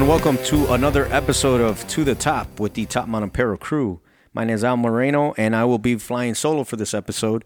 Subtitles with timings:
[0.00, 4.00] and welcome to another episode of To the Top with the Top Mountain Apparel crew.
[4.32, 7.44] My name is Al Moreno, and I will be flying solo for this episode.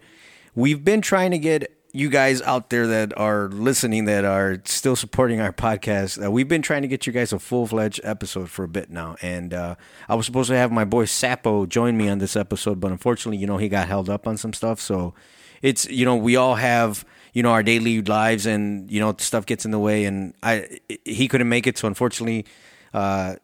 [0.55, 4.95] We've been trying to get you guys out there that are listening, that are still
[4.95, 6.25] supporting our podcast.
[6.25, 8.89] Uh, we've been trying to get you guys a full fledged episode for a bit
[8.89, 9.75] now, and uh,
[10.07, 13.37] I was supposed to have my boy Sapo join me on this episode, but unfortunately,
[13.37, 14.79] you know, he got held up on some stuff.
[14.79, 15.13] So
[15.61, 17.03] it's you know we all have
[17.35, 20.05] you know our daily lives and you know stuff gets in the way.
[20.05, 21.77] And i he couldn't make it.
[21.77, 22.45] So unfortunately
[22.93, 23.35] uh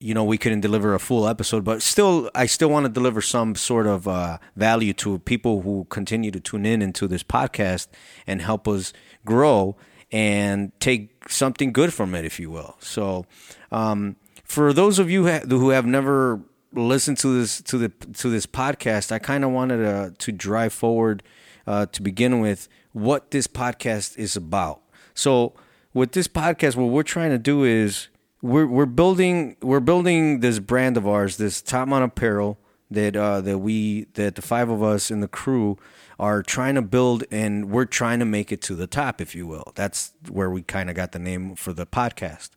[0.00, 3.20] you know we couldn't deliver a full episode but still i still want to deliver
[3.20, 7.86] some sort of uh, value to people who continue to tune in into this podcast
[8.26, 8.94] and help us
[9.26, 9.76] grow
[10.12, 12.76] and take something good from it if you will.
[12.80, 13.26] So
[13.70, 16.40] um, for those of you who have never
[16.72, 20.72] listened to this to the to this podcast i kind of wanted to, to drive
[20.72, 21.20] forward
[21.66, 24.80] uh, to begin with what this podcast is about.
[25.14, 25.54] So
[25.94, 28.08] with this podcast, what we're trying to do is
[28.42, 32.58] we're we're building we're building this brand of ours, this Top Mount Apparel
[32.90, 35.78] that uh, that we that the five of us in the crew
[36.18, 39.46] are trying to build, and we're trying to make it to the top, if you
[39.46, 39.72] will.
[39.74, 42.50] That's where we kind of got the name for the podcast.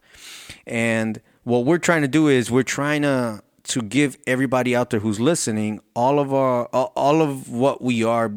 [0.68, 5.00] And what we're trying to do is we're trying to to give everybody out there
[5.00, 8.34] who's listening all of our all of what we are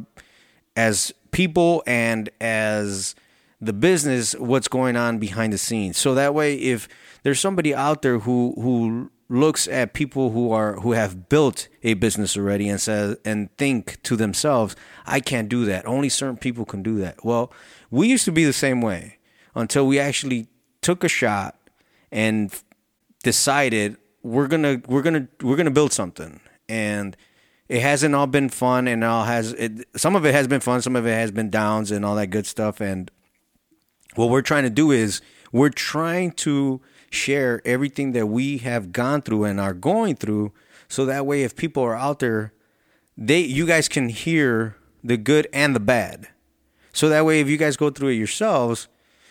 [0.76, 3.14] as people and as
[3.60, 5.98] the business what's going on behind the scenes.
[5.98, 6.88] So that way if
[7.24, 11.92] there's somebody out there who who looks at people who are who have built a
[11.92, 15.86] business already and says and think to themselves, I can't do that.
[15.86, 17.22] Only certain people can do that.
[17.22, 17.52] Well,
[17.90, 19.18] we used to be the same way
[19.54, 20.48] until we actually
[20.80, 21.54] took a shot
[22.10, 22.50] and
[23.22, 26.40] decided we're going to we're going to we're going to build something.
[26.66, 27.14] And
[27.68, 30.82] it hasn't all been fun and all has it, some of it has been fun
[30.82, 32.80] some of it has been downs and all that good stuff.
[32.80, 33.10] And
[34.14, 35.20] what we're trying to do is
[35.52, 40.52] we're trying to share everything that we have gone through and are going through
[40.88, 42.52] so that way if people are out there
[43.16, 46.28] they you guys can hear the good and the bad.
[46.92, 48.88] So that way if you guys go through it yourselves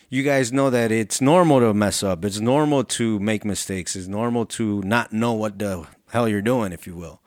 [0.08, 2.24] you guys know that it's normal to mess up.
[2.24, 3.96] It's normal to make mistakes.
[3.96, 7.22] It's normal to not know what the hell you're doing if you will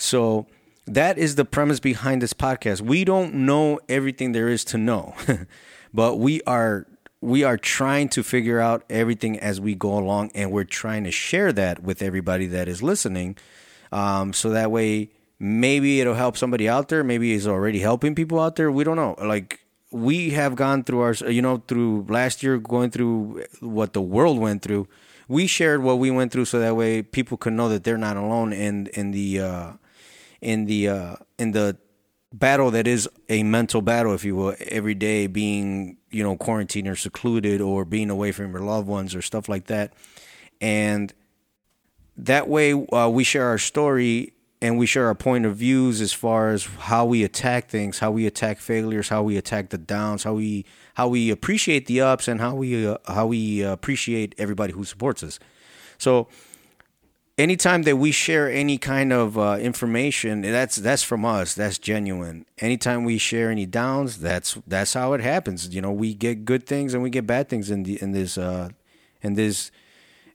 [0.00, 0.46] so
[0.86, 2.80] that is the premise behind this podcast.
[2.80, 5.14] We don't know everything there is to know,
[5.94, 6.86] but we are
[7.20, 11.10] we are trying to figure out everything as we go along, and we're trying to
[11.10, 13.36] share that with everybody that is listening.
[13.92, 17.04] Um, so that way, maybe it'll help somebody out there.
[17.04, 18.72] Maybe it's already helping people out there.
[18.72, 19.16] We don't know.
[19.22, 24.00] Like we have gone through our, you know, through last year, going through what the
[24.00, 24.88] world went through.
[25.28, 28.16] We shared what we went through, so that way people can know that they're not
[28.16, 29.72] alone in in the uh,
[30.40, 31.76] in the uh, in the
[32.32, 36.88] battle that is a mental battle, if you will, every day being you know quarantined
[36.88, 39.92] or secluded or being away from your loved ones or stuff like that,
[40.60, 41.12] and
[42.16, 46.12] that way uh, we share our story and we share our point of views as
[46.12, 50.24] far as how we attack things, how we attack failures, how we attack the downs,
[50.24, 54.72] how we how we appreciate the ups, and how we uh, how we appreciate everybody
[54.72, 55.38] who supports us.
[55.98, 56.28] So
[57.40, 61.54] anytime that we share any kind of uh, information, that's that's from us.
[61.54, 62.44] That's genuine.
[62.58, 65.74] Anytime we share any downs, that's that's how it happens.
[65.74, 68.38] You know, we get good things and we get bad things in the in this
[68.38, 68.68] uh,
[69.22, 69.70] in this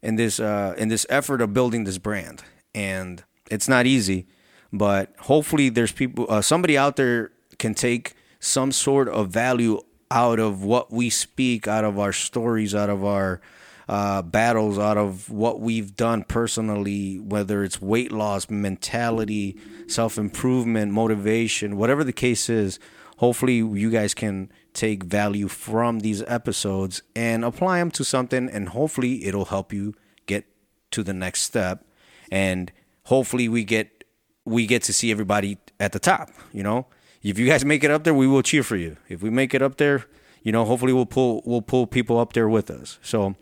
[0.01, 2.43] in this uh, in this effort of building this brand.
[2.73, 4.27] And it's not easy,
[4.73, 9.79] but hopefully there's people uh, somebody out there can take some sort of value
[10.11, 13.41] out of what we speak, out of our stories, out of our
[13.87, 19.57] uh, battles out of what we've done personally, whether it's weight loss, mentality,
[19.87, 22.79] self improvement, motivation, whatever the case is.
[23.17, 28.69] Hopefully, you guys can take value from these episodes and apply them to something, and
[28.69, 29.93] hopefully, it'll help you
[30.25, 30.45] get
[30.91, 31.85] to the next step.
[32.31, 32.71] And
[33.03, 34.03] hopefully, we get
[34.45, 36.29] we get to see everybody at the top.
[36.51, 36.87] You know,
[37.21, 38.97] if you guys make it up there, we will cheer for you.
[39.09, 40.05] If we make it up there,
[40.45, 42.99] you know, hopefully we'll pull we'll pull people up there with us.
[43.01, 43.35] So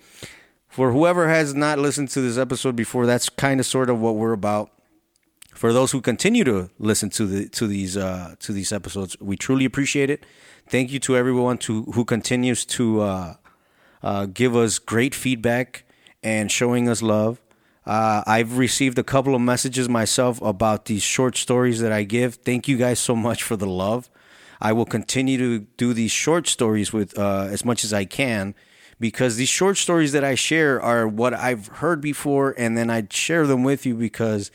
[0.70, 4.16] for whoever has not listened to this episode before, that's kind of sort of what
[4.16, 4.72] we're about.
[5.54, 9.36] For those who continue to listen to the to these uh, to these episodes, we
[9.36, 10.26] truly appreciate it.
[10.68, 13.34] Thank you to everyone to who continues to uh,
[14.02, 15.84] uh, give us great feedback
[16.24, 17.42] and showing us love.
[17.86, 22.36] Uh, I've received a couple of messages myself about these short stories that I give.
[22.36, 24.10] Thank you guys so much for the love.
[24.63, 28.56] I will continue to do these short stories with uh, as much as I can
[28.98, 33.06] because these short stories that I share are what I've heard before, and then I
[33.10, 34.50] share them with you because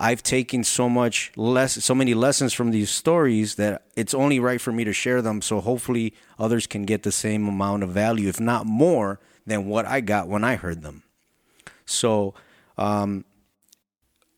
[0.00, 4.60] I've taken so much less, so many lessons from these stories that it's only right
[4.60, 5.40] for me to share them.
[5.40, 9.86] So hopefully others can get the same amount of value, if not more, than what
[9.86, 11.04] I got when I heard them.
[11.86, 12.34] So,
[12.76, 13.24] um,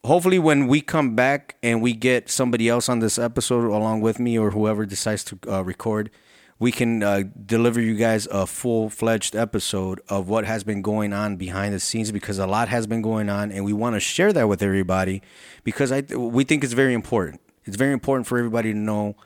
[0.04, 4.18] hopefully, when we come back and we get somebody else on this episode along with
[4.18, 6.10] me or whoever decides to uh, record,
[6.58, 11.12] we can uh, deliver you guys a full fledged episode of what has been going
[11.12, 14.00] on behind the scenes because a lot has been going on, and we want to
[14.00, 15.22] share that with everybody
[15.64, 17.40] because I we think it's very important.
[17.64, 19.16] It's very important for everybody to know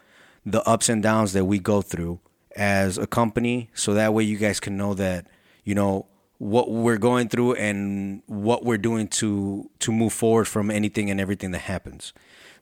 [0.46, 2.20] the ups and downs that we go through
[2.56, 5.26] as a company, so that way you guys can know that
[5.64, 6.06] you know
[6.38, 11.20] what we're going through and what we're doing to to move forward from anything and
[11.20, 12.12] everything that happens.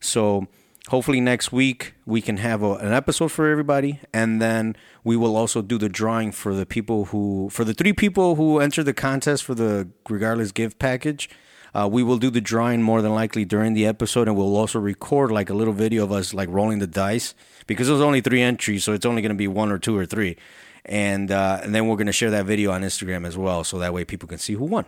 [0.00, 0.46] So
[0.88, 4.00] hopefully next week we can have a, an episode for everybody.
[4.12, 7.92] And then we will also do the drawing for the people who for the three
[7.92, 11.28] people who enter the contest for the regardless gift package.
[11.74, 14.78] Uh, we will do the drawing more than likely during the episode and we'll also
[14.78, 17.34] record like a little video of us like rolling the dice
[17.66, 20.06] because there's only three entries so it's only going to be one or two or
[20.06, 20.38] three
[20.86, 23.78] and uh, and then we're going to share that video on instagram as well so
[23.78, 24.84] that way people can see who won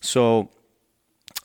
[0.00, 0.50] so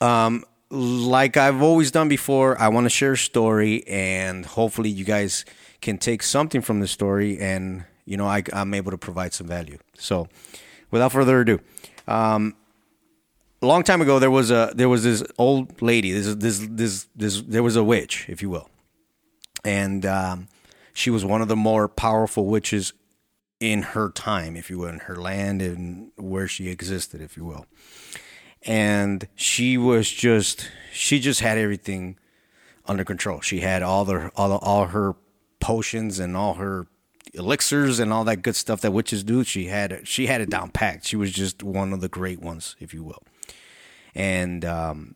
[0.01, 5.05] um, like I've always done before, I want to share a story, and hopefully, you
[5.05, 5.45] guys
[5.81, 9.47] can take something from the story, and you know, I, am able to provide some
[9.47, 9.77] value.
[9.97, 10.27] So,
[10.91, 11.59] without further ado,
[12.07, 12.55] um,
[13.61, 16.11] a long time ago, there was a there was this old lady.
[16.11, 18.69] This this this this there was a witch, if you will,
[19.63, 20.47] and um,
[20.93, 22.93] she was one of the more powerful witches
[23.71, 27.45] in her time, if you will, in her land and where she existed, if you
[27.45, 27.65] will
[28.63, 32.17] and she was just she just had everything
[32.85, 33.41] under control.
[33.41, 35.15] She had all the all the, all her
[35.59, 36.87] potions and all her
[37.33, 39.43] elixirs and all that good stuff that witches do.
[39.43, 41.05] She had she had it down packed.
[41.05, 43.23] She was just one of the great ones, if you will.
[44.15, 45.15] And um,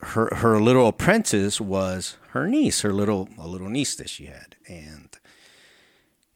[0.00, 4.56] her her little apprentice was her niece, her little a little niece that she had,
[4.66, 5.17] and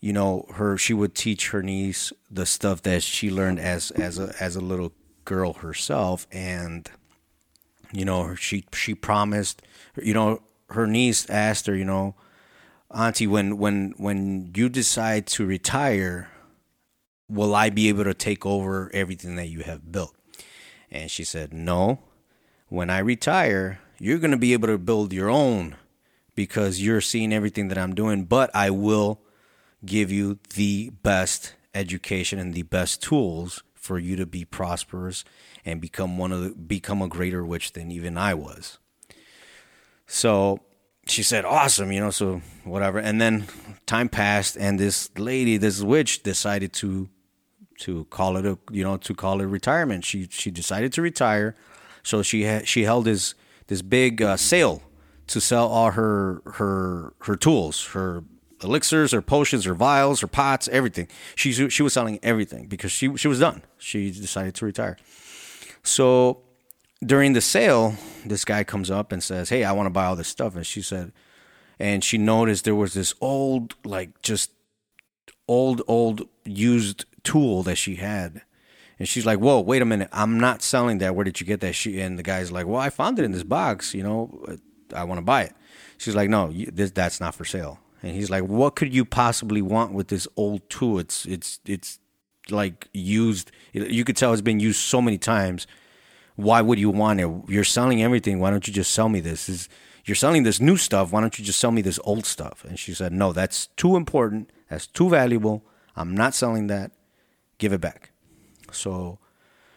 [0.03, 4.19] you know her she would teach her niece the stuff that she learned as as
[4.19, 4.93] a as a little
[5.25, 6.91] girl herself, and
[7.91, 9.63] you know she she promised.
[9.97, 12.15] You know her niece asked her, you know,
[12.91, 16.31] Auntie, when when when you decide to retire,
[17.29, 20.15] will I be able to take over everything that you have built?
[20.91, 22.01] And she said, No.
[22.69, 25.77] When I retire, you're going to be able to build your own
[26.35, 29.21] because you're seeing everything that I'm doing, but I will
[29.84, 35.25] give you the best education and the best tools for you to be prosperous
[35.64, 38.79] and become one of the become a greater witch than even I was.
[40.06, 40.61] So
[41.06, 42.11] she said, "Awesome," you know.
[42.11, 42.99] So whatever.
[42.99, 43.46] And then
[43.87, 47.08] time passed, and this lady, this witch, decided to
[47.81, 50.05] to call it a you know to call it retirement.
[50.05, 51.56] She she decided to retire,
[52.02, 53.34] so she had she held this
[53.67, 54.82] this big uh, sale
[55.29, 58.23] to sell all her her her tools, her
[58.64, 61.09] elixirs or potions or vials or pots, everything.
[61.35, 63.62] She she was selling everything because she she was done.
[63.79, 64.97] She decided to retire.
[65.82, 66.43] So
[67.05, 70.17] during the sale, this guy comes up and says, "Hey, I want to buy all
[70.17, 71.12] this stuff." And she said,
[71.82, 74.53] and she noticed there was this old, like just
[75.49, 78.43] old, old used tool that she had.
[79.00, 80.08] And she's like, "Whoa, wait a minute!
[80.12, 81.17] I'm not selling that.
[81.17, 83.32] Where did you get that?" She and the guy's like, "Well, I found it in
[83.32, 83.94] this box.
[83.94, 84.58] You know,
[84.94, 85.55] I want to buy it."
[85.99, 89.63] She's like, "No, this, that's not for sale." And he's like, "What could you possibly
[89.63, 90.99] want with this old tool?
[90.99, 91.99] It's it's it's
[92.51, 93.53] like used.
[93.73, 95.67] You could tell it's been used so many times.
[96.35, 97.31] Why would you want it?
[97.49, 98.41] You're selling everything.
[98.41, 99.49] Why don't you just sell me this?
[99.49, 99.69] Is
[100.05, 101.13] you're selling this new stuff?
[101.13, 103.94] Why don't you just sell me this old stuff?" And she said, "No, that's too
[103.97, 104.51] important.
[104.69, 105.65] That's too valuable.
[105.94, 106.91] I'm not selling that.
[107.59, 108.11] Give it back."
[108.73, 109.21] So,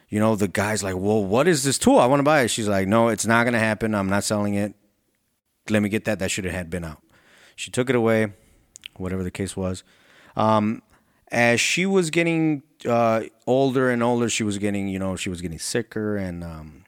[0.09, 1.99] you know, the guy's like, "Well, what is this tool?
[1.99, 3.93] I want to buy it." She's like, "No, it's not gonna happen.
[3.93, 4.73] I'm not selling it.
[5.69, 6.17] Let me get that.
[6.17, 7.01] That should have had been out."
[7.55, 8.33] She took it away,
[8.97, 9.83] whatever the case was.
[10.35, 10.81] Um,
[11.31, 15.41] as she was getting uh, older and older, she was getting, you know, she was
[15.41, 16.85] getting sicker, and um,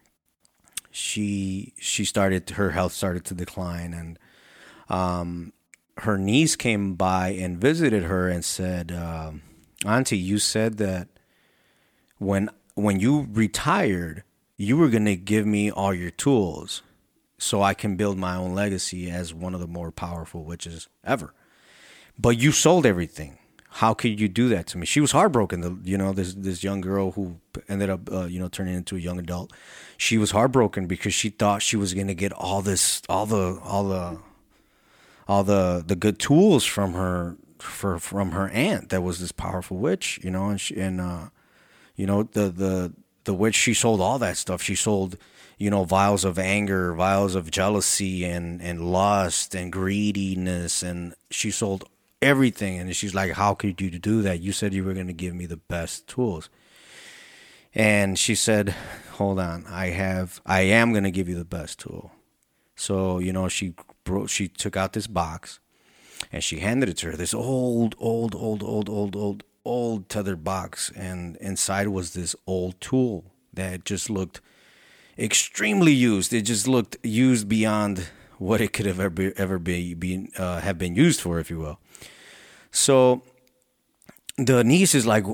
[0.92, 4.20] she she started her health started to decline, and
[4.90, 5.54] um,
[6.00, 9.42] her niece came by and visited her and said, um,
[9.86, 11.08] "Auntie, you said that
[12.18, 14.24] when when you retired,
[14.58, 16.84] you were gonna give me all your tools."
[17.38, 21.34] So I can build my own legacy as one of the more powerful witches ever.
[22.18, 23.38] But you sold everything.
[23.70, 24.88] How could you do that to me?
[24.88, 25.62] She was heartbroken.
[25.62, 27.40] The, you know, this this young girl who
[27.70, 29.54] ended up, uh, you know, turning into a young adult.
[29.98, 33.60] She was heartbroken because she thought she was going to get all this, all the,
[33.64, 34.18] all the,
[35.28, 39.78] all the the good tools from her for from her aunt that was this powerful
[39.78, 40.20] witch.
[40.24, 41.30] You know, and she and uh,
[41.96, 42.94] you know the the
[43.26, 44.62] the witch she sold all that stuff.
[44.62, 45.18] She sold
[45.58, 50.84] you know, vials of anger, vials of jealousy and, and lust and greediness.
[50.84, 51.86] And she sold
[52.22, 52.80] everything.
[52.80, 54.40] And she's like, How could you do that?
[54.40, 56.50] You said you were going to give me the best tools.
[57.78, 58.74] And she said,
[59.14, 62.12] "Hold on, I have, I am gonna give you the best tool."
[62.76, 65.60] So you know, she bro- she took out this box,
[66.32, 67.16] and she handed it to her.
[67.16, 72.82] This old, old, old, old, old, old, old tethered box, and inside was this old
[72.82, 74.42] tool that just looked
[75.18, 76.34] extremely used.
[76.34, 80.96] It just looked used beyond what it could have ever ever be, uh, have been
[80.96, 81.80] used for, if you will.
[82.72, 83.24] So
[84.38, 85.26] the niece is like,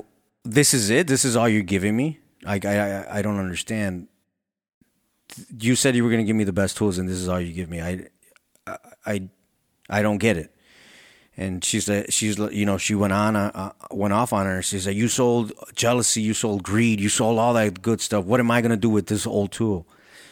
[0.42, 1.06] "This is it.
[1.06, 2.20] This is all you're giving me.
[2.46, 4.08] I I I don't understand.
[5.58, 7.40] You said you were going to give me the best tools, and this is all
[7.40, 7.80] you give me.
[7.80, 8.06] I
[9.04, 9.28] I
[9.90, 10.53] I don't get it."
[11.36, 14.62] And she's like, she's you know, she went on, uh, uh went off on her.
[14.62, 18.24] She's like, "You sold jealousy, you sold greed, you sold all that good stuff.
[18.24, 19.86] What am I to do with this old tool?"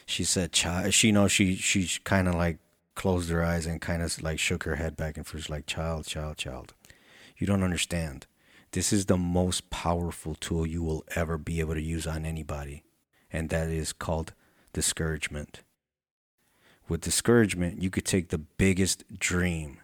[0.07, 2.59] She said, "Child." She know she she kind of like
[2.95, 6.07] closed her eyes and kind of like shook her head back and forth, like, "Child,
[6.07, 6.75] child, child."
[7.37, 8.27] You don't understand.
[8.71, 12.85] This is the most powerful tool you will ever be able to use on anybody,
[13.33, 14.35] and that is called
[14.73, 15.63] discouragement.
[16.89, 19.82] With discouragement, you could take the biggest dream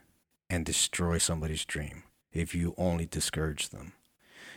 [0.51, 3.93] and destroy somebody's dream if you only discourage them.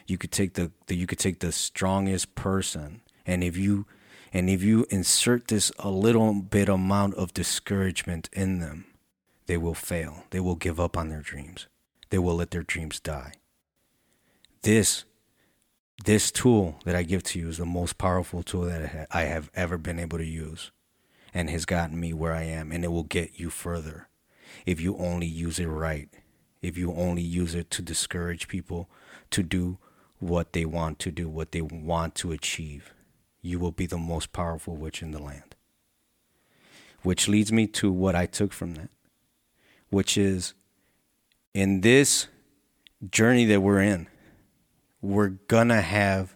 [0.08, 3.86] You could take the, the you could take the strongest person and if you
[4.34, 8.86] and if you insert this a little bit amount of discouragement in them,
[9.46, 10.24] they will fail.
[10.30, 11.68] They will give up on their dreams
[12.12, 13.34] they will let their dreams die.
[14.62, 15.06] This
[16.04, 19.52] this tool that I give to you is the most powerful tool that I have
[19.54, 20.72] ever been able to use
[21.32, 24.08] and has gotten me where I am and it will get you further
[24.66, 26.10] if you only use it right.
[26.62, 28.90] If you only use it to discourage people
[29.32, 29.78] to do
[30.20, 32.94] what they want to do, what they want to achieve,
[33.42, 35.56] you will be the most powerful witch in the land.
[37.02, 38.90] Which leads me to what I took from that,
[39.90, 40.54] which is
[41.54, 42.28] in this
[43.10, 44.08] journey that we're in,
[45.02, 46.36] we're gonna have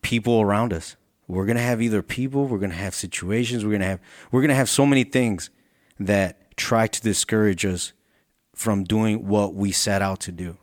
[0.00, 0.94] people around us.
[1.26, 4.00] We're gonna have either people, we're gonna have situations, we're gonna have
[4.30, 5.50] we're gonna have so many things
[5.98, 7.92] that try to discourage us
[8.54, 10.56] from doing what we set out to do.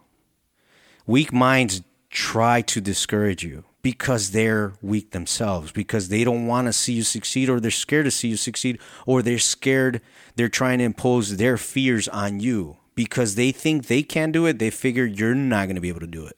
[1.08, 6.74] Weak minds try to discourage you because they're weak themselves, because they don't want to
[6.74, 10.02] see you succeed, or they're scared to see you succeed, or they're scared,
[10.36, 14.58] they're trying to impose their fears on you because they think they can do it,
[14.58, 16.36] they figure you're not going to be able to do it.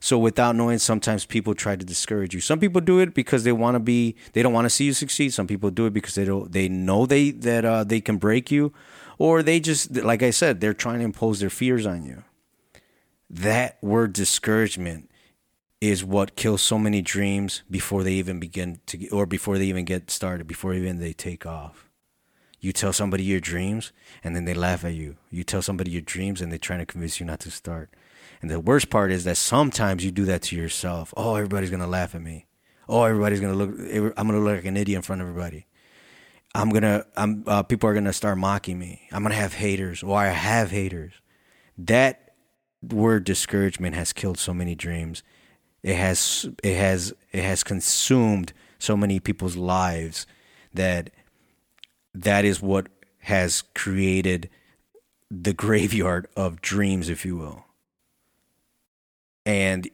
[0.00, 2.40] So without knowing, sometimes people try to discourage you.
[2.40, 4.92] Some people do it because they want to be, they don't want to see you
[4.92, 5.32] succeed.
[5.34, 8.50] Some people do it because they don't, they know they that uh, they can break
[8.50, 8.72] you,
[9.18, 12.22] or they just, like I said, they're trying to impose their fears on you.
[13.28, 15.10] That word discouragement
[15.80, 19.84] is what kills so many dreams before they even begin to, or before they even
[19.84, 21.88] get started, before even they take off.
[22.60, 23.92] You tell somebody your dreams
[24.24, 25.16] and then they laugh at you.
[25.30, 27.90] You tell somebody your dreams and they're trying to convince you not to start.
[28.40, 31.12] And the worst part is that sometimes you do that to yourself.
[31.16, 32.46] Oh, everybody's to laugh at me.
[32.88, 35.66] Oh, everybody's to look, I'm to look like an idiot in front of everybody.
[36.54, 39.08] I'm to, I'm, uh, people are to start mocking me.
[39.12, 41.12] I'm to have haters or I have haters.
[41.76, 42.34] That
[42.82, 45.22] word discouragement has killed so many dreams.
[45.82, 50.26] It has, it has, it has consumed so many people's lives
[50.72, 51.10] that
[52.14, 52.88] that is what
[53.20, 54.48] has created
[55.30, 57.64] the graveyard of dreams, if you will.
[59.48, 59.88] And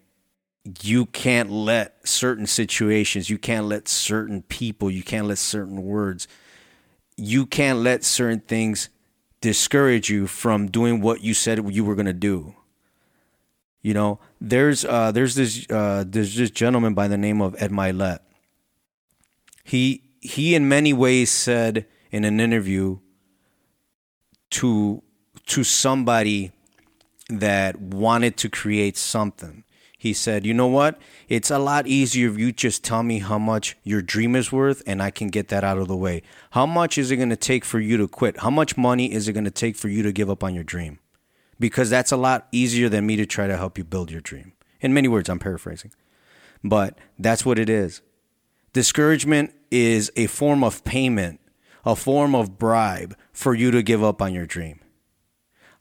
[0.83, 6.27] you can't let certain situations, you can't let certain people, you can't let certain words,
[7.17, 8.89] you can't let certain things
[9.41, 12.57] discourage you from doing what you said you were going to do.
[13.81, 17.71] You know, there's uh, there's this uh, there's this gentleman by the name of Ed
[17.71, 18.19] Mylett.
[19.63, 22.99] He he in many ways said in an interview
[24.51, 25.01] to
[25.47, 26.51] to somebody
[27.29, 29.65] that wanted to create something.
[29.97, 31.01] He said, "You know what?
[31.29, 34.83] It's a lot easier if you just tell me how much your dream is worth
[34.87, 36.23] and I can get that out of the way.
[36.51, 38.41] How much is it going to take for you to quit?
[38.41, 40.65] How much money is it going to take for you to give up on your
[40.65, 40.99] dream?
[41.59, 44.53] Because that's a lot easier than me to try to help you build your dream."
[44.81, 45.93] In many words, I'm paraphrasing.
[46.63, 48.03] But that's what it is.
[48.75, 51.41] Discouragement is a form of payment
[51.85, 54.81] a form of bribe for you to give up on your dream.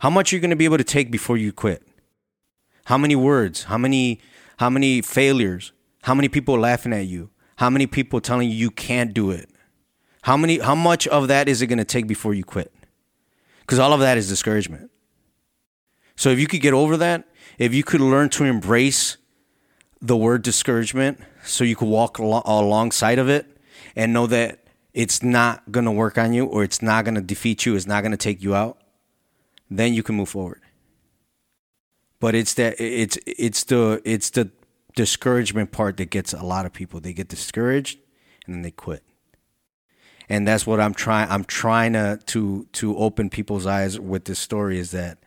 [0.03, 1.87] How much are you going to be able to take before you quit?
[2.87, 3.63] How many words?
[3.63, 4.19] How many
[4.57, 5.71] how many failures?
[6.01, 7.29] How many people laughing at you?
[7.55, 9.49] How many people telling you you can't do it?
[10.23, 12.73] How many how much of that is it going to take before you quit?
[13.65, 14.91] Cuz all of that is discouragement.
[16.17, 17.23] So if you could get over that,
[17.57, 19.15] if you could learn to embrace
[20.01, 23.57] the word discouragement so you could walk al- alongside of it
[23.95, 27.21] and know that it's not going to work on you or it's not going to
[27.21, 28.82] defeat you, it's not going to take you out,
[29.79, 30.61] then you can move forward.
[32.19, 34.49] But it's that it's it's the it's the
[34.95, 36.99] discouragement part that gets a lot of people.
[36.99, 37.99] They get discouraged
[38.45, 39.03] and then they quit.
[40.29, 44.39] And that's what I'm trying I'm trying to to to open people's eyes with this
[44.39, 45.17] story is that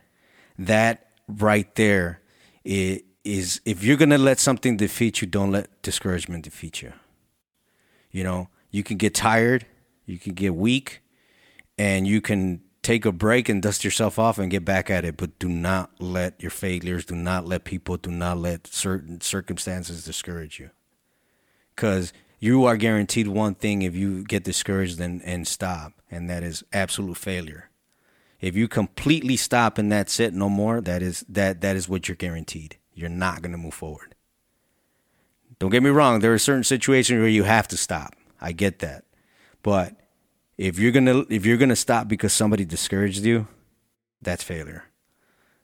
[0.57, 2.21] that right there
[2.63, 6.93] is, is if you're going to let something defeat you, don't let discouragement defeat you.
[8.09, 9.65] You know, you can get tired,
[10.05, 11.01] you can get weak,
[11.77, 15.17] and you can take a break and dust yourself off and get back at it.
[15.17, 20.05] But do not let your failures, do not let people, do not let certain circumstances
[20.05, 20.69] discourage you.
[21.75, 26.43] Because you are guaranteed one thing if you get discouraged and, and stop, and that
[26.43, 27.69] is absolute failure.
[28.39, 32.07] If you completely stop and that's it, no more, that is that that is what
[32.07, 32.77] you're guaranteed.
[32.93, 34.15] You're not gonna move forward.
[35.59, 38.13] Don't get me wrong, there are certain situations where you have to stop.
[38.39, 39.03] I get that.
[39.61, 39.95] But
[40.57, 43.47] if you're gonna if you're gonna stop because somebody discouraged you,
[44.21, 44.85] that's failure.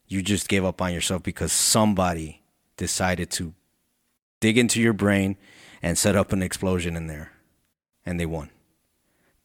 [0.08, 2.44] You just gave up on yourself because somebody
[2.78, 3.54] decided to
[4.40, 5.38] dig into your brain
[5.82, 7.32] and set up an explosion in there.
[8.06, 8.50] And they won.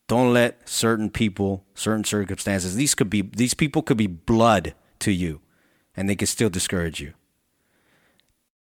[0.09, 5.13] Don't let certain people, certain circumstances, these could be these people could be blood to
[5.13, 5.41] you
[5.97, 7.15] and they could still discourage you.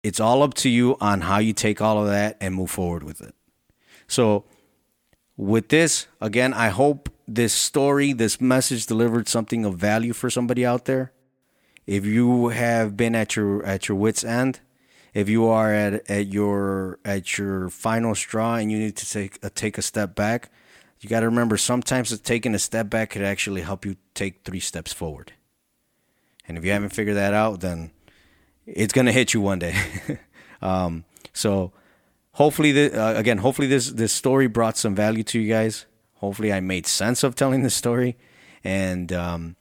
[0.03, 3.03] It's all up to you on how you take all of that and move forward
[3.03, 3.36] with it.
[4.08, 4.46] So
[5.38, 10.65] with this, again, I hope this story, this message delivered something of value for somebody
[10.65, 11.12] out there.
[11.86, 14.60] If you have been at your at your wits end,
[15.13, 19.39] if you are at at your at your final straw and you need to take
[19.41, 20.51] a, take a step back,
[21.00, 24.60] you got to remember sometimes taking a step back could actually help you take three
[24.60, 25.32] steps forward.
[26.48, 27.91] And if you haven't figured that out, then
[28.65, 29.75] it's gonna hit you one day.
[30.62, 31.72] um, so
[32.38, 35.86] hopefully, the, uh, again, hopefully this this story brought some value to you guys.
[36.15, 38.15] Hopefully, I made sense of telling this story,
[38.63, 39.56] and um,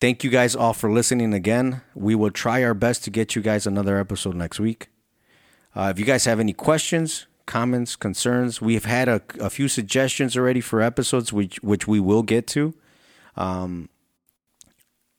[0.00, 1.82] thank you guys all for listening again.
[1.94, 4.88] We will try our best to get you guys another episode next week.
[5.74, 9.68] Uh, if you guys have any questions, comments, concerns, we have had a, a few
[9.68, 12.74] suggestions already for episodes, which which we will get to.
[13.36, 13.88] Um,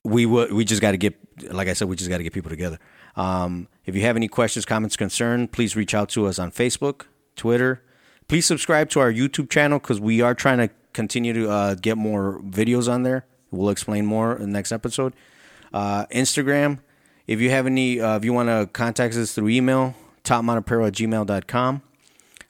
[0.04, 0.54] we will.
[0.54, 1.16] We just got to get,
[1.52, 2.78] like I said, we just got to get people together.
[3.16, 7.04] Um, if you have any questions, comments, concern, please reach out to us on Facebook,
[7.36, 7.84] Twitter.
[8.28, 11.98] Please subscribe to our YouTube channel because we are trying to continue to uh, get
[11.98, 13.26] more videos on there.
[13.52, 15.14] We'll explain more in the next episode.
[15.74, 16.80] Uh, Instagram.
[17.28, 20.94] If you have any, uh, if you want to contact us through email, topmontapero at
[20.94, 21.82] gmail.com.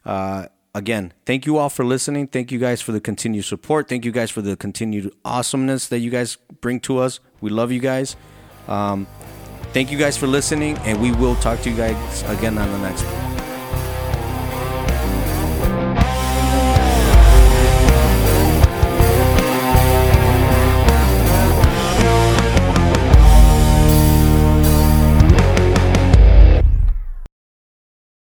[0.04, 2.26] Uh, again, thank you all for listening.
[2.26, 3.88] Thank you guys for the continued support.
[3.88, 7.20] Thank you guys for the continued awesomeness that you guys bring to us.
[7.40, 8.16] We love you guys.
[8.66, 9.06] Um,
[9.74, 12.78] Thank you guys for listening, and we will talk to you guys again on the
[12.78, 13.33] next one.